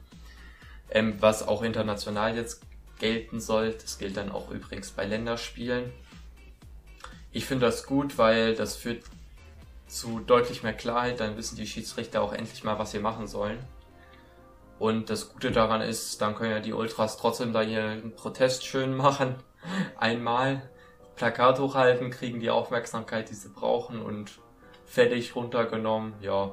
[0.89, 2.63] Ähm, was auch international jetzt
[2.99, 3.73] gelten soll.
[3.73, 5.93] Das gilt dann auch übrigens bei Länderspielen.
[7.33, 9.05] Ich finde das gut, weil das führt
[9.87, 11.21] zu deutlich mehr Klarheit.
[11.21, 13.59] Dann wissen die Schiedsrichter auch endlich mal, was sie machen sollen.
[14.79, 18.97] Und das Gute daran ist, dann können ja die Ultras trotzdem da ihren Protest schön
[18.97, 19.35] machen.
[19.99, 20.63] Einmal
[21.17, 24.41] Plakat hochhalten, kriegen die Aufmerksamkeit, die sie brauchen und
[24.85, 26.15] fertig runtergenommen.
[26.21, 26.53] Ja,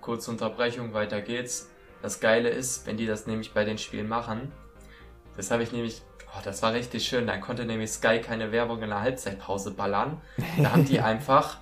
[0.00, 1.70] kurze Unterbrechung, weiter geht's.
[2.02, 4.52] Das Geile ist, wenn die das nämlich bei den Spielen machen,
[5.36, 6.02] das habe ich nämlich,
[6.36, 10.20] oh, das war richtig schön, dann konnte nämlich Sky keine Werbung in der Halbzeitpause ballern.
[10.58, 11.58] Da haben die einfach,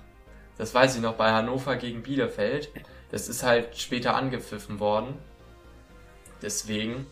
[0.57, 2.69] das weiß ich noch, bei Hannover gegen Bielefeld,
[3.11, 5.15] das ist halt später angepfiffen worden.
[6.41, 7.05] Deswegen.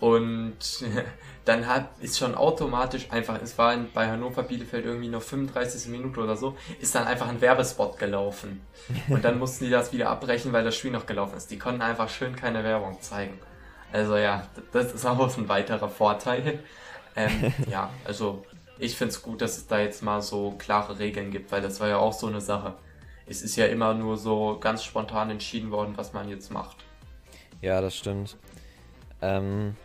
[0.00, 0.56] Und
[1.44, 5.90] dann hat, ist schon automatisch einfach, es war in, bei Hannover Bielefeld irgendwie noch 35.
[5.90, 8.62] Minute oder so, ist dann einfach ein Werbespot gelaufen.
[9.08, 11.50] Und dann mussten die das wieder abbrechen, weil das Spiel noch gelaufen ist.
[11.50, 13.38] Die konnten einfach schön keine Werbung zeigen.
[13.92, 16.60] Also ja, das ist auch ein weiterer Vorteil.
[17.14, 18.44] Ähm, ja, also
[18.78, 21.78] ich finde es gut, dass es da jetzt mal so klare Regeln gibt, weil das
[21.78, 22.74] war ja auch so eine Sache.
[23.26, 26.78] Es ist ja immer nur so ganz spontan entschieden worden, was man jetzt macht.
[27.60, 28.36] Ja, das stimmt.
[29.22, 29.76] Ähm,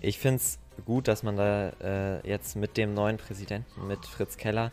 [0.00, 4.36] ich finde es gut, dass man da äh, jetzt mit dem neuen Präsidenten, mit Fritz
[4.36, 4.72] Keller,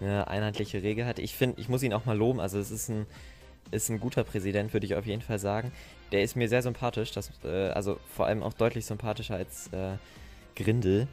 [0.00, 1.18] eine einheitliche Regel hat.
[1.18, 2.40] Ich finde, ich muss ihn auch mal loben.
[2.40, 3.06] Also es ist ein,
[3.70, 5.72] ist ein guter Präsident, würde ich auf jeden Fall sagen.
[6.12, 9.96] Der ist mir sehr sympathisch, das, äh, also vor allem auch deutlich sympathischer als äh,
[10.56, 11.08] Grindel.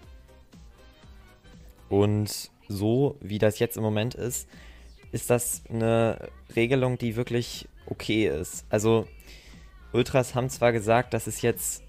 [1.89, 4.47] Und so wie das jetzt im Moment ist,
[5.11, 8.65] ist das eine Regelung, die wirklich okay ist.
[8.69, 9.07] Also
[9.93, 11.84] Ultras haben zwar gesagt, dass es jetzt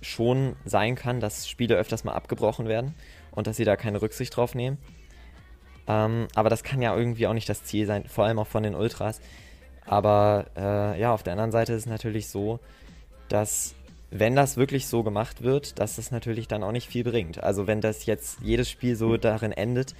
[0.00, 2.94] schon sein kann, dass Spiele öfters mal abgebrochen werden
[3.30, 4.78] und dass sie da keine Rücksicht drauf nehmen.
[5.86, 8.62] Ähm, aber das kann ja irgendwie auch nicht das Ziel sein, vor allem auch von
[8.62, 9.20] den Ultras.
[9.86, 12.60] Aber äh, ja, auf der anderen Seite ist es natürlich so,
[13.28, 13.74] dass
[14.10, 17.42] wenn das wirklich so gemacht wird, dass das natürlich dann auch nicht viel bringt.
[17.42, 19.94] Also wenn das jetzt jedes Spiel so darin endet,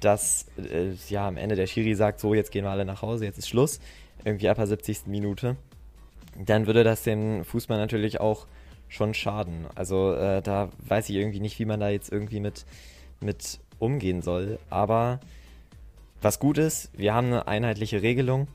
[0.00, 3.24] dass äh, ja am Ende der Schiri sagt, so jetzt gehen wir alle nach Hause,
[3.24, 3.80] jetzt ist Schluss,
[4.24, 5.06] irgendwie ab der 70.
[5.06, 5.56] Minute,
[6.38, 8.46] dann würde das dem Fußball natürlich auch
[8.88, 9.66] schon schaden.
[9.74, 12.64] Also äh, da weiß ich irgendwie nicht, wie man da jetzt irgendwie mit,
[13.20, 14.58] mit umgehen soll.
[14.70, 15.20] Aber
[16.22, 18.48] was gut ist, wir haben eine einheitliche Regelung.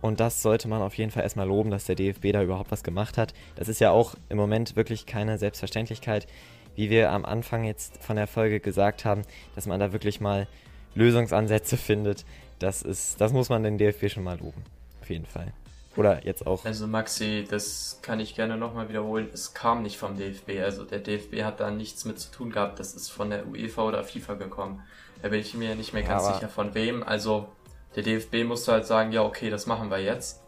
[0.00, 2.84] Und das sollte man auf jeden Fall erstmal loben, dass der DFB da überhaupt was
[2.84, 3.34] gemacht hat.
[3.56, 6.28] Das ist ja auch im Moment wirklich keine Selbstverständlichkeit,
[6.76, 9.22] wie wir am Anfang jetzt von der Folge gesagt haben,
[9.56, 10.46] dass man da wirklich mal
[10.94, 12.24] Lösungsansätze findet.
[12.60, 14.62] Das ist, das muss man den DFB schon mal loben.
[15.00, 15.52] Auf jeden Fall.
[15.98, 16.64] Oder jetzt auch.
[16.64, 19.28] Also Maxi, das kann ich gerne nochmal wiederholen.
[19.34, 20.60] Es kam nicht vom DFB.
[20.62, 22.78] Also der DFB hat da nichts mit zu tun gehabt.
[22.78, 24.80] Das ist von der UEFA oder FIFA gekommen.
[25.22, 27.02] Da bin ich mir nicht mehr ganz ja, sicher von wem.
[27.02, 27.48] Also
[27.96, 30.40] der DFB musste halt sagen, ja okay, das machen wir jetzt.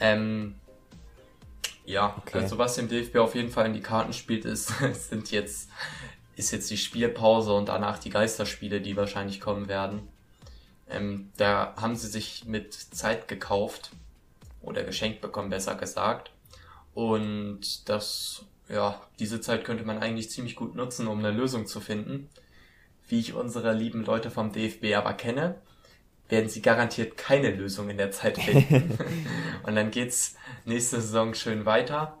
[0.00, 0.56] Ähm,
[1.84, 2.40] ja, okay.
[2.40, 4.72] also was dem DFB auf jeden Fall in die Karten spielt, ist,
[5.08, 5.70] sind jetzt,
[6.34, 10.08] ist jetzt die Spielpause und danach die Geisterspiele, die wahrscheinlich kommen werden.
[10.90, 13.92] Ähm, da haben sie sich mit Zeit gekauft
[14.64, 16.32] oder geschenkt bekommen, besser gesagt.
[16.94, 21.80] Und das, ja, diese Zeit könnte man eigentlich ziemlich gut nutzen, um eine Lösung zu
[21.80, 22.28] finden.
[23.08, 25.56] Wie ich unsere lieben Leute vom DFB aber kenne,
[26.28, 28.98] werden sie garantiert keine Lösung in der Zeit finden.
[29.62, 32.18] und dann geht's nächste Saison schön weiter.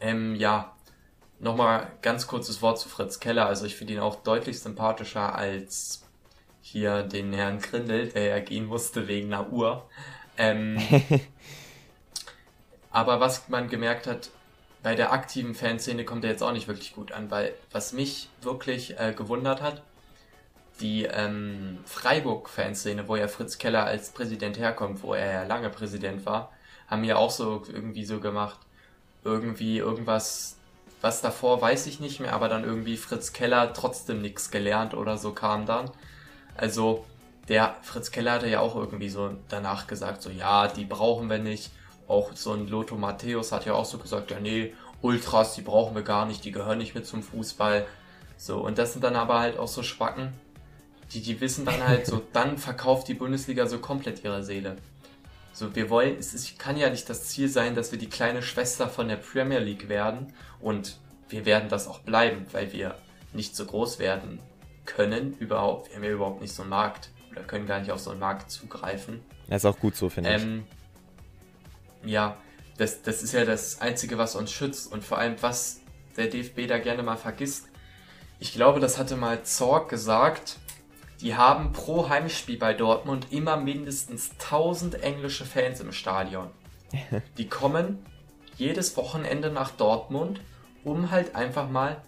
[0.00, 0.76] Ähm, ja,
[1.40, 3.46] nochmal ganz kurzes Wort zu Fritz Keller.
[3.46, 6.04] Also ich finde ihn auch deutlich sympathischer als
[6.60, 9.88] hier den Herrn Grindel, der ja gehen musste wegen einer Uhr.
[10.38, 10.78] Ähm,
[12.90, 14.30] aber was man gemerkt hat,
[14.82, 18.30] bei der aktiven Fanszene kommt er jetzt auch nicht wirklich gut an, weil was mich
[18.40, 19.82] wirklich äh, gewundert hat,
[20.80, 26.24] die ähm, Freiburg-Fanszene, wo ja Fritz Keller als Präsident herkommt, wo er ja lange Präsident
[26.24, 26.52] war,
[26.86, 28.58] haben ja auch so irgendwie so gemacht.
[29.24, 30.56] Irgendwie irgendwas,
[31.00, 35.18] was davor weiß ich nicht mehr, aber dann irgendwie Fritz Keller trotzdem nichts gelernt oder
[35.18, 35.90] so kam dann.
[36.56, 37.04] Also
[37.48, 41.38] der Fritz Keller hatte ja auch irgendwie so danach gesagt, so ja, die brauchen wir
[41.38, 41.70] nicht.
[42.06, 45.94] Auch so ein Lotto Matthäus hat ja auch so gesagt, ja nee, Ultras, die brauchen
[45.94, 47.86] wir gar nicht, die gehören nicht mit zum Fußball.
[48.36, 50.32] So, und das sind dann aber halt auch so Schwacken,
[51.12, 54.76] die, die wissen dann halt so, dann verkauft die Bundesliga so komplett ihre Seele.
[55.52, 58.42] So, wir wollen, es ist, kann ja nicht das Ziel sein, dass wir die kleine
[58.42, 62.94] Schwester von der Premier League werden und wir werden das auch bleiben, weil wir
[63.32, 64.40] nicht so groß werden
[64.86, 65.88] können überhaupt.
[65.88, 68.20] Wir haben ja überhaupt nicht so einen Markt oder können gar nicht auf so einen
[68.20, 69.20] Markt zugreifen.
[69.48, 70.64] Das ist auch gut so, finde ähm,
[72.02, 72.10] ich.
[72.10, 72.36] Ja,
[72.76, 75.80] das, das ist ja das Einzige, was uns schützt und vor allem, was
[76.16, 77.68] der DFB da gerne mal vergisst.
[78.38, 80.58] Ich glaube, das hatte mal Zorg gesagt.
[81.20, 86.50] Die haben pro Heimspiel bei Dortmund immer mindestens 1000 englische Fans im Stadion.
[87.38, 88.04] Die kommen
[88.56, 90.40] jedes Wochenende nach Dortmund,
[90.84, 92.00] um halt einfach mal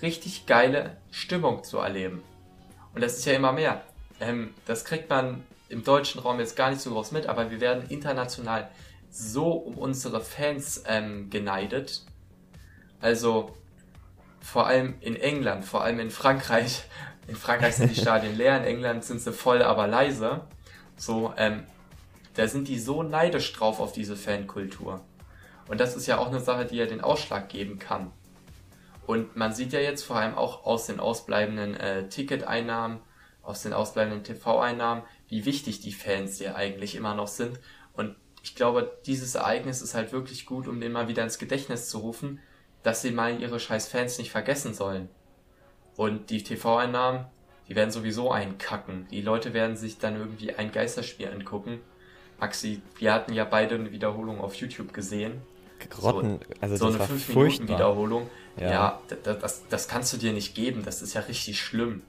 [0.00, 2.22] richtig geile Stimmung zu erleben.
[2.94, 3.82] Und das ist ja immer mehr.
[4.22, 7.60] Ähm, das kriegt man im deutschen Raum jetzt gar nicht so groß mit, aber wir
[7.60, 8.70] werden international
[9.10, 12.04] so um unsere Fans ähm, geneidet.
[13.00, 13.56] Also
[14.40, 16.84] vor allem in England, vor allem in Frankreich.
[17.26, 20.42] In Frankreich sind die Stadien leer, in England sind sie voll, aber leise.
[20.96, 21.64] So, ähm,
[22.34, 25.00] da sind die so neidisch drauf auf diese Fankultur.
[25.68, 28.12] Und das ist ja auch eine Sache, die ja den Ausschlag geben kann.
[29.06, 33.00] Und man sieht ja jetzt vor allem auch aus den ausbleibenden äh, Ticketeinnahmen
[33.42, 37.58] aus den ausbleibenden TV-Einnahmen, wie wichtig die Fans ja eigentlich immer noch sind.
[37.92, 41.88] Und ich glaube, dieses Ereignis ist halt wirklich gut, um den mal wieder ins Gedächtnis
[41.88, 42.40] zu rufen,
[42.82, 45.08] dass sie mal ihre scheiß Fans nicht vergessen sollen.
[45.96, 47.26] Und die TV-Einnahmen,
[47.68, 49.06] die werden sowieso einkacken.
[49.10, 51.80] Die Leute werden sich dann irgendwie ein Geisterspiel angucken.
[52.40, 55.42] Maxi, wir hatten ja beide eine Wiederholung auf YouTube gesehen.
[55.90, 58.30] Grotten, so, also so eine 5 Minuten Wiederholung.
[58.56, 60.84] Ja, ja das, das, das kannst du dir nicht geben.
[60.84, 62.02] Das ist ja richtig schlimm.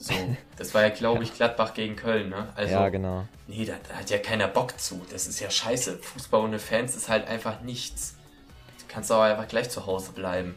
[0.00, 0.14] So,
[0.56, 2.48] das war ja, glaube ich, Gladbach gegen Köln, ne?
[2.54, 3.26] Also, ja, genau.
[3.48, 5.04] Nee, da, da, hat ja keiner Bock zu.
[5.10, 5.98] Das ist ja scheiße.
[5.98, 8.14] Fußball ohne Fans ist halt einfach nichts.
[8.78, 10.54] Du kannst aber einfach gleich zu Hause bleiben.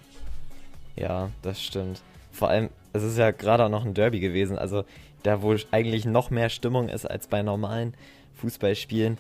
[0.96, 2.02] Ja, das stimmt.
[2.32, 4.86] Vor allem, es ist ja gerade auch noch ein Derby gewesen, also
[5.24, 7.96] da, wo eigentlich noch mehr Stimmung ist als bei normalen
[8.36, 9.18] Fußballspielen.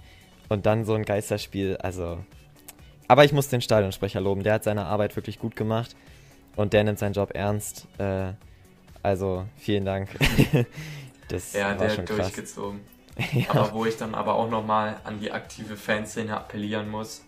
[0.49, 2.19] Und dann so ein Geisterspiel, also.
[3.07, 5.95] Aber ich muss den Stadionsprecher loben, der hat seine Arbeit wirklich gut gemacht
[6.55, 7.87] und der nimmt seinen Job ernst.
[7.97, 8.33] Äh,
[9.03, 10.09] also vielen Dank.
[11.27, 12.17] das ja, war der schon hat krass.
[12.17, 12.81] durchgezogen.
[13.33, 13.49] ja.
[13.49, 17.23] Aber wo ich dann aber auch nochmal an die aktive Fanszene appellieren muss,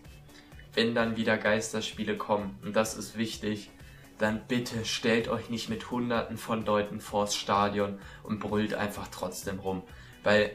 [0.74, 3.70] wenn dann wieder Geisterspiele kommen, und das ist wichtig,
[4.18, 9.58] dann bitte stellt euch nicht mit Hunderten von Leuten vors Stadion und brüllt einfach trotzdem
[9.58, 9.82] rum.
[10.22, 10.52] Weil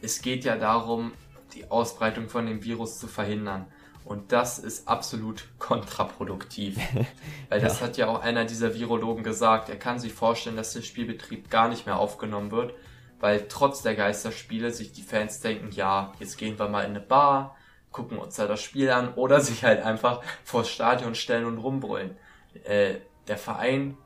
[0.00, 1.12] es geht ja darum,
[1.54, 3.66] die Ausbreitung von dem Virus zu verhindern.
[4.04, 6.78] Und das ist absolut kontraproduktiv.
[7.48, 7.86] Weil das ja.
[7.86, 9.70] hat ja auch einer dieser Virologen gesagt.
[9.70, 12.74] Er kann sich vorstellen, dass der Spielbetrieb gar nicht mehr aufgenommen wird,
[13.18, 17.00] weil trotz der Geisterspiele sich die Fans denken, ja, jetzt gehen wir mal in eine
[17.00, 17.56] Bar,
[17.90, 22.18] gucken uns da das Spiel an oder sich halt einfach vors Stadion stellen und rumbrüllen.
[22.64, 23.96] Äh, der Verein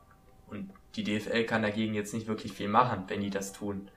[0.47, 3.91] und die DFL kann dagegen jetzt nicht wirklich viel machen, wenn die das tun.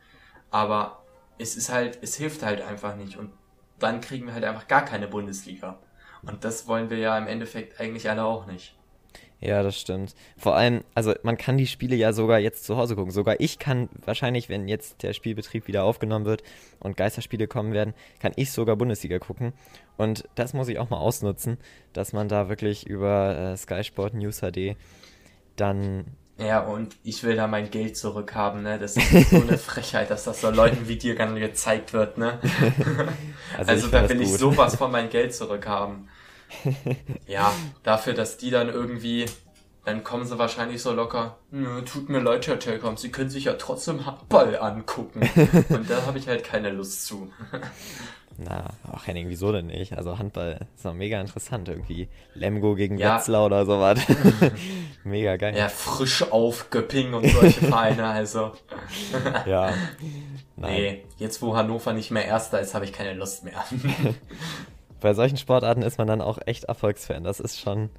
[0.49, 1.03] Aber
[1.37, 3.31] es ist halt, es hilft halt einfach nicht und
[3.77, 5.79] dann kriegen wir halt einfach gar keine Bundesliga.
[6.23, 8.75] Und das wollen wir ja im Endeffekt eigentlich alle auch nicht.
[9.43, 10.13] Ja, das stimmt.
[10.37, 13.11] Vor allem, also man kann die Spiele ja sogar jetzt zu Hause gucken.
[13.11, 16.43] Sogar ich kann wahrscheinlich, wenn jetzt der Spielbetrieb wieder aufgenommen wird
[16.79, 19.53] und Geisterspiele kommen werden, kann ich sogar Bundesliga gucken.
[19.97, 21.57] Und das muss ich auch mal ausnutzen,
[21.91, 24.75] dass man da wirklich über äh, Sky Sport News HD
[25.55, 26.05] dann
[26.37, 28.79] ja, und ich will da mein Geld zurückhaben, ne?
[28.79, 32.39] Das ist so eine Frechheit, dass das so Leuten wie dir dann gezeigt wird, ne?
[33.57, 36.09] also, also da will ich sowas von mein Geld zurückhaben.
[37.27, 37.51] ja,
[37.83, 39.25] dafür, dass die dann irgendwie,
[39.85, 41.37] dann kommen sie wahrscheinlich so locker,
[41.85, 45.21] tut mir leid, Herr Telekom, sie können sich ja trotzdem Handball angucken.
[45.69, 47.31] Und da habe ich halt keine Lust zu.
[48.37, 49.93] Na, ach Henning, wieso denn nicht?
[49.93, 52.07] Also Handball ist doch mega interessant irgendwie.
[52.33, 53.17] Lemgo gegen ja.
[53.17, 53.99] Wetzlar oder sowas.
[55.03, 55.55] mega geil.
[55.55, 58.53] Ja, frisch aufgeping und solche Vereine, also.
[59.45, 59.73] ja.
[60.55, 60.73] Nein.
[60.73, 63.63] Nee, jetzt wo Hannover nicht mehr Erster ist, habe ich keine Lust mehr.
[65.01, 67.23] Bei solchen Sportarten ist man dann auch echt Erfolgsfan.
[67.23, 67.89] Das ist schon,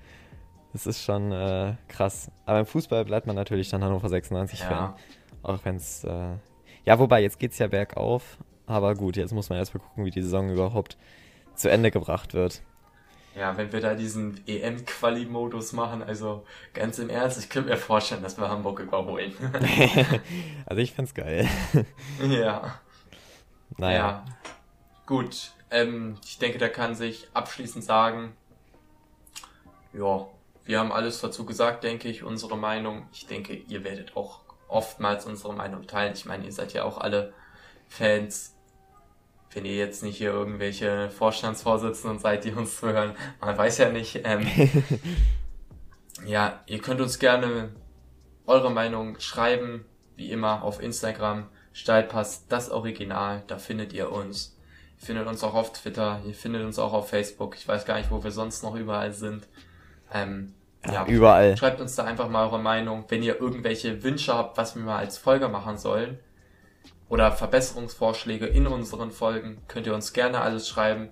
[0.73, 2.31] das ist schon äh, krass.
[2.47, 4.95] Aber im Fußball bleibt man natürlich dann Hannover 96 Fan.
[5.43, 6.37] Auch wenn es, äh,
[6.85, 10.11] ja, wobei, jetzt geht es ja bergauf, aber gut, jetzt muss man erstmal gucken, wie
[10.11, 10.97] die Saison überhaupt
[11.57, 12.63] zu Ende gebracht wird.
[13.35, 18.23] Ja, wenn wir da diesen EM-Quali-Modus machen, also ganz im Ernst, ich könnte mir vorstellen,
[18.23, 19.33] dass wir Hamburg überholen.
[20.67, 21.49] also ich find's geil.
[22.21, 22.75] ja.
[23.79, 23.99] Naja.
[23.99, 24.25] Ja.
[25.07, 28.37] Gut, ähm, ich denke, da kann sich abschließend sagen,
[29.93, 30.27] ja,
[30.65, 33.09] wir haben alles dazu gesagt, denke ich, unsere Meinung.
[33.13, 36.15] Ich denke, ihr werdet auch oftmals unsere Meinung teilen.
[36.15, 37.33] Ich meine, ihr seid ja auch alle
[37.89, 38.55] Fans,
[39.53, 44.21] wenn ihr jetzt nicht hier irgendwelche Vorstandsvorsitzenden seid, die uns zuhören, man weiß ja nicht.
[44.25, 44.47] Ähm,
[46.27, 47.71] ja, ihr könnt uns gerne
[48.47, 49.85] eure Meinung schreiben,
[50.17, 54.57] wie immer auf Instagram, Steilpass, das Original, da findet ihr uns.
[55.03, 57.99] Ihr findet uns auch auf Twitter, ihr findet uns auch auf Facebook, ich weiß gar
[57.99, 59.49] nicht, wo wir sonst noch überall sind.
[60.15, 60.55] Ähm,
[60.87, 61.57] ja, ja, überall.
[61.57, 63.05] Schreibt uns da einfach mal eure Meinung.
[63.09, 66.21] Wenn ihr irgendwelche Wünsche habt, was wir mal als Folge machen sollen,
[67.09, 71.11] oder Verbesserungsvorschläge in unseren Folgen, könnt ihr uns gerne alles schreiben.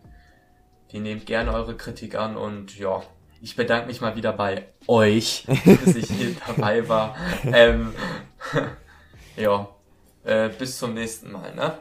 [0.88, 3.02] Wir nehmen gerne eure Kritik an und ja,
[3.42, 5.44] ich bedanke mich mal wieder bei euch,
[5.84, 7.16] dass ich hier dabei war.
[7.44, 7.92] Ähm,
[9.36, 9.68] ja,
[10.24, 11.76] äh, bis zum nächsten Mal, ne?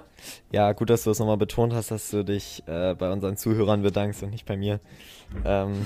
[0.52, 3.82] Ja, gut, dass du es nochmal betont hast, dass du dich äh, bei unseren Zuhörern
[3.82, 4.80] bedankst und nicht bei mir.
[5.46, 5.86] Ähm,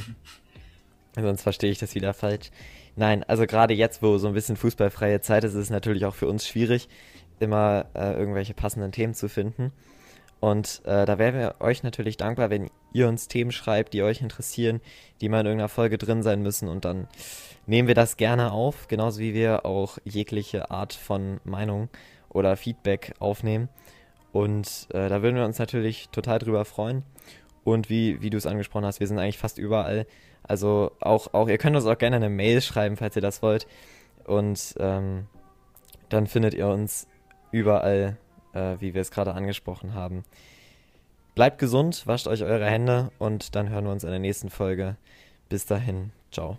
[1.15, 2.52] sonst verstehe ich das wieder falsch.
[2.96, 6.15] Nein, also gerade jetzt, wo so ein bisschen fußballfreie Zeit ist, ist es natürlich auch
[6.15, 6.89] für uns schwierig,
[7.39, 9.72] immer äh, irgendwelche passenden Themen zu finden.
[10.40, 14.21] Und äh, da wären wir euch natürlich dankbar, wenn ihr uns Themen schreibt, die euch
[14.21, 14.81] interessieren,
[15.21, 16.67] die mal in irgendeiner Folge drin sein müssen.
[16.67, 17.08] Und dann
[17.65, 21.88] nehmen wir das gerne auf, genauso wie wir auch jegliche Art von Meinung
[22.27, 23.69] oder Feedback aufnehmen.
[24.34, 27.04] Und äh, da würden wir uns natürlich total drüber freuen.
[27.63, 30.06] Und wie, wie du es angesprochen hast, wir sind eigentlich fast überall.
[30.42, 33.67] Also auch, auch, ihr könnt uns auch gerne eine Mail schreiben, falls ihr das wollt.
[34.25, 35.27] Und ähm,
[36.10, 37.08] dann findet ihr uns
[37.52, 38.17] überall,
[38.54, 40.23] äh, wie wir es gerade angesprochen haben.
[41.36, 44.98] Bleibt gesund, wascht euch eure Hände und dann hören wir uns in der nächsten Folge.
[45.48, 46.58] Bis dahin, ciao.